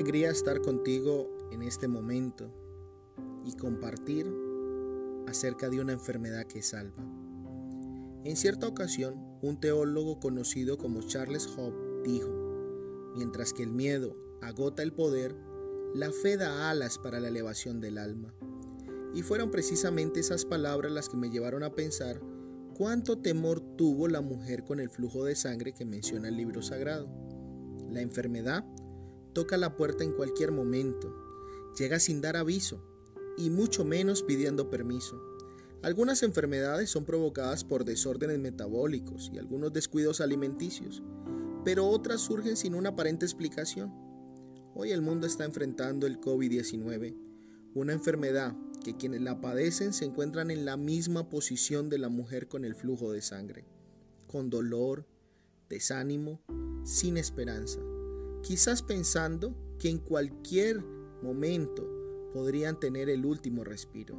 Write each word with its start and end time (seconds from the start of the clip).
alegría 0.00 0.30
estar 0.30 0.62
contigo 0.62 1.28
en 1.52 1.60
este 1.60 1.86
momento 1.86 2.50
y 3.44 3.52
compartir 3.52 4.26
acerca 5.28 5.68
de 5.68 5.78
una 5.78 5.92
enfermedad 5.92 6.46
que 6.46 6.62
salva. 6.62 7.04
En 8.24 8.34
cierta 8.34 8.66
ocasión, 8.66 9.16
un 9.42 9.60
teólogo 9.60 10.18
conocido 10.18 10.78
como 10.78 11.02
Charles 11.02 11.46
Hope 11.54 11.76
dijo, 12.02 12.30
mientras 13.14 13.52
que 13.52 13.62
el 13.62 13.72
miedo 13.72 14.16
agota 14.40 14.82
el 14.82 14.94
poder, 14.94 15.36
la 15.94 16.10
fe 16.10 16.38
da 16.38 16.70
alas 16.70 16.96
para 16.96 17.20
la 17.20 17.28
elevación 17.28 17.82
del 17.82 17.98
alma. 17.98 18.34
Y 19.12 19.20
fueron 19.20 19.50
precisamente 19.50 20.20
esas 20.20 20.46
palabras 20.46 20.92
las 20.92 21.10
que 21.10 21.18
me 21.18 21.28
llevaron 21.28 21.62
a 21.62 21.74
pensar 21.74 22.22
cuánto 22.74 23.18
temor 23.18 23.60
tuvo 23.76 24.08
la 24.08 24.22
mujer 24.22 24.64
con 24.64 24.80
el 24.80 24.88
flujo 24.88 25.26
de 25.26 25.36
sangre 25.36 25.74
que 25.74 25.84
menciona 25.84 26.28
el 26.28 26.38
libro 26.38 26.62
sagrado. 26.62 27.06
La 27.90 28.00
enfermedad 28.00 28.64
toca 29.32 29.56
la 29.56 29.76
puerta 29.76 30.04
en 30.04 30.12
cualquier 30.12 30.52
momento, 30.52 31.14
llega 31.78 31.98
sin 31.98 32.20
dar 32.20 32.36
aviso 32.36 32.80
y 33.36 33.50
mucho 33.50 33.84
menos 33.84 34.22
pidiendo 34.22 34.70
permiso. 34.70 35.20
Algunas 35.82 36.22
enfermedades 36.22 36.90
son 36.90 37.04
provocadas 37.04 37.64
por 37.64 37.84
desórdenes 37.84 38.38
metabólicos 38.38 39.30
y 39.32 39.38
algunos 39.38 39.72
descuidos 39.72 40.20
alimenticios, 40.20 41.02
pero 41.64 41.86
otras 41.86 42.20
surgen 42.20 42.56
sin 42.56 42.74
una 42.74 42.90
aparente 42.90 43.24
explicación. 43.24 43.90
Hoy 44.74 44.92
el 44.92 45.00
mundo 45.00 45.26
está 45.26 45.44
enfrentando 45.44 46.06
el 46.06 46.20
COVID-19, 46.20 47.16
una 47.74 47.92
enfermedad 47.92 48.54
que 48.84 48.96
quienes 48.96 49.22
la 49.22 49.40
padecen 49.40 49.92
se 49.92 50.04
encuentran 50.04 50.50
en 50.50 50.64
la 50.64 50.76
misma 50.76 51.28
posición 51.28 51.88
de 51.88 51.98
la 51.98 52.08
mujer 52.08 52.48
con 52.48 52.64
el 52.64 52.74
flujo 52.74 53.12
de 53.12 53.22
sangre, 53.22 53.66
con 54.26 54.50
dolor, 54.50 55.06
desánimo, 55.68 56.40
sin 56.84 57.16
esperanza 57.16 57.80
quizás 58.42 58.82
pensando 58.82 59.54
que 59.78 59.88
en 59.88 59.98
cualquier 59.98 60.84
momento 61.22 61.88
podrían 62.32 62.78
tener 62.78 63.08
el 63.08 63.26
último 63.26 63.64
respiro. 63.64 64.16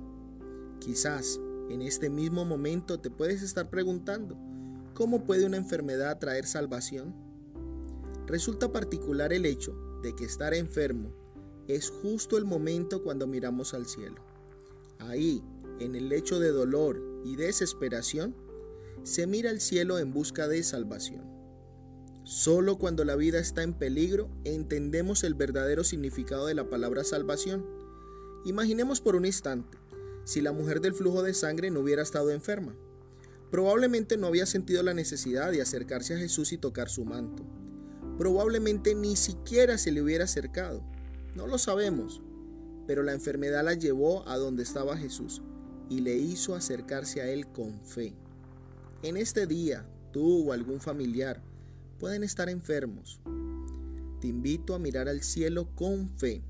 Quizás 0.79 1.39
en 1.69 1.81
este 1.81 2.09
mismo 2.09 2.45
momento 2.45 2.99
te 2.99 3.09
puedes 3.09 3.41
estar 3.41 3.69
preguntando, 3.69 4.37
¿cómo 4.93 5.23
puede 5.23 5.45
una 5.45 5.57
enfermedad 5.57 6.19
traer 6.19 6.45
salvación? 6.45 7.15
Resulta 8.27 8.71
particular 8.71 9.33
el 9.33 9.45
hecho 9.45 9.75
de 10.03 10.15
que 10.15 10.25
estar 10.25 10.53
enfermo 10.53 11.13
es 11.67 11.89
justo 11.89 12.37
el 12.37 12.45
momento 12.45 13.03
cuando 13.03 13.27
miramos 13.27 13.73
al 13.73 13.85
cielo. 13.85 14.21
Ahí, 14.99 15.43
en 15.79 15.95
el 15.95 16.09
lecho 16.09 16.39
de 16.39 16.51
dolor 16.51 17.01
y 17.23 17.35
desesperación, 17.35 18.35
se 19.03 19.25
mira 19.25 19.49
al 19.49 19.61
cielo 19.61 19.99
en 19.99 20.13
busca 20.13 20.47
de 20.47 20.63
salvación. 20.63 21.40
Solo 22.31 22.77
cuando 22.77 23.03
la 23.03 23.17
vida 23.17 23.39
está 23.39 23.61
en 23.61 23.73
peligro 23.73 24.29
entendemos 24.45 25.25
el 25.25 25.33
verdadero 25.33 25.83
significado 25.83 26.45
de 26.45 26.53
la 26.53 26.69
palabra 26.69 27.03
salvación. 27.03 27.65
Imaginemos 28.45 29.01
por 29.01 29.17
un 29.17 29.25
instante, 29.25 29.77
si 30.23 30.39
la 30.39 30.53
mujer 30.53 30.79
del 30.79 30.93
flujo 30.93 31.23
de 31.23 31.33
sangre 31.33 31.71
no 31.71 31.81
hubiera 31.81 32.03
estado 32.03 32.31
enferma. 32.31 32.73
Probablemente 33.51 34.15
no 34.15 34.27
había 34.27 34.45
sentido 34.45 34.81
la 34.81 34.93
necesidad 34.93 35.51
de 35.51 35.61
acercarse 35.61 36.13
a 36.13 36.19
Jesús 36.19 36.53
y 36.53 36.57
tocar 36.57 36.87
su 36.87 37.03
manto. 37.03 37.43
Probablemente 38.17 38.95
ni 38.95 39.17
siquiera 39.17 39.77
se 39.77 39.91
le 39.91 40.01
hubiera 40.01 40.23
acercado. 40.23 40.81
No 41.35 41.47
lo 41.47 41.57
sabemos, 41.57 42.21
pero 42.87 43.03
la 43.03 43.11
enfermedad 43.11 43.65
la 43.65 43.73
llevó 43.73 44.25
a 44.25 44.37
donde 44.37 44.63
estaba 44.63 44.95
Jesús 44.95 45.41
y 45.89 45.99
le 45.99 46.15
hizo 46.15 46.55
acercarse 46.55 47.19
a 47.19 47.29
Él 47.29 47.47
con 47.47 47.83
fe. 47.83 48.15
En 49.03 49.17
este 49.17 49.47
día, 49.47 49.85
tú 50.13 50.47
o 50.47 50.53
algún 50.53 50.79
familiar 50.79 51.50
pueden 52.01 52.23
estar 52.23 52.49
enfermos. 52.49 53.21
Te 54.21 54.27
invito 54.27 54.73
a 54.73 54.79
mirar 54.79 55.07
al 55.07 55.21
cielo 55.21 55.69
con 55.75 56.09
fe, 56.09 56.41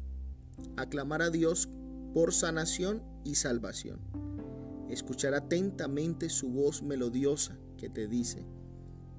a 0.78 0.86
clamar 0.86 1.22
a 1.22 1.30
Dios 1.30 1.68
por 2.14 2.34
sanación 2.34 3.04
y 3.26 3.36
salvación. 3.36 4.00
Escuchar 4.90 5.34
atentamente 5.34 6.30
su 6.30 6.50
voz 6.50 6.81
melodiosa 6.84 7.58
que 7.75 7.90
te 7.90 8.08
dice, 8.08 8.46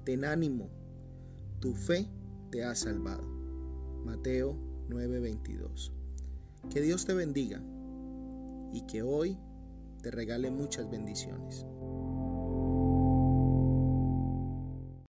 ten 0.05 0.25
ánimo, 0.25 0.71
tu 1.59 1.75
fe 1.75 2.09
te 2.49 2.63
ha 2.63 2.73
salvado. 2.73 3.27
Mateo 4.03 4.57
9:22. 4.89 5.91
Que 6.71 6.81
Dios 6.81 7.05
te 7.05 7.13
bendiga 7.13 7.61
y 8.73 8.81
que 8.87 9.03
hoy 9.03 9.37
te 10.01 10.09
regale 10.09 10.49
muchas 10.49 10.89
bendiciones. 10.89 11.63